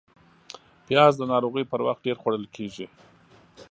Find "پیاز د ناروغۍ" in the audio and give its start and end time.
0.87-1.63